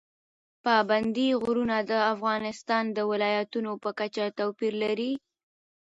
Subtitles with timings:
[0.65, 5.13] پابندي غرونه د افغانستان د ولایاتو په کچه توپیر لري.